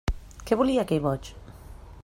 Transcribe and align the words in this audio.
Què 0.51 0.57
volia 0.61 0.85
aquell 0.87 1.05
boig? 1.05 1.31